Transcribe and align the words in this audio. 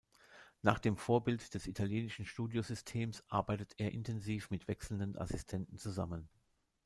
Nach 0.63 0.79
dem 0.79 0.97
Vorbild 0.97 1.53
des 1.53 1.67
italienischen 1.67 2.25
Studio-Systems 2.25 3.23
arbeitet 3.29 3.75
er 3.77 3.91
intensiv 3.91 4.49
mit 4.49 4.67
wechselnden 4.67 5.15
Assistenten 5.15 5.77
zusammen. 5.77 6.27